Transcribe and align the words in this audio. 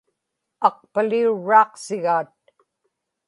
aqpaliurraaqsigaat 0.67 2.29